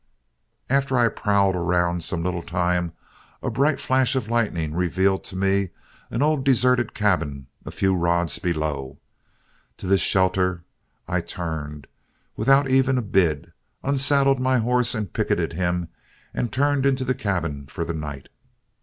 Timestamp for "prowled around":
1.15-2.03